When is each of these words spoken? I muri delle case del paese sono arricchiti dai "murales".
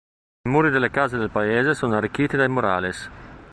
I 0.41 0.49
muri 0.49 0.71
delle 0.71 0.89
case 0.89 1.15
del 1.15 1.29
paese 1.29 1.75
sono 1.75 1.95
arricchiti 1.95 2.35
dai 2.35 2.49
"murales". 2.49 3.07